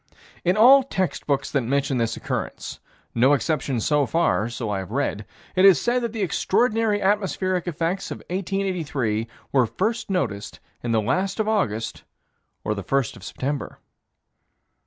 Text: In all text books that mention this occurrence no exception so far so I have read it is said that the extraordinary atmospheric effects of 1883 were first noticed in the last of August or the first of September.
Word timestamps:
In 0.43 0.57
all 0.57 0.81
text 0.81 1.27
books 1.27 1.51
that 1.51 1.61
mention 1.61 1.99
this 1.99 2.17
occurrence 2.17 2.79
no 3.13 3.33
exception 3.33 3.79
so 3.79 4.07
far 4.07 4.49
so 4.49 4.67
I 4.71 4.79
have 4.79 4.89
read 4.89 5.27
it 5.55 5.63
is 5.63 5.79
said 5.79 6.01
that 6.01 6.11
the 6.11 6.23
extraordinary 6.23 6.99
atmospheric 6.99 7.67
effects 7.67 8.09
of 8.09 8.17
1883 8.31 9.27
were 9.51 9.67
first 9.67 10.09
noticed 10.09 10.59
in 10.81 10.91
the 10.91 11.01
last 11.03 11.39
of 11.39 11.47
August 11.47 12.03
or 12.63 12.73
the 12.73 12.81
first 12.81 13.15
of 13.15 13.23
September. 13.23 13.77